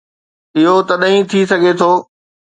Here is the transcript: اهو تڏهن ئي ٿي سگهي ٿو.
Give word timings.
اهو 0.57 0.73
تڏهن 0.87 1.13
ئي 1.17 1.19
ٿي 1.29 1.39
سگهي 1.51 1.73
ٿو. 1.79 1.91